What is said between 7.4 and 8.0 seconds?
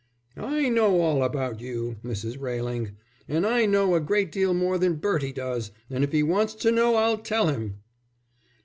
him."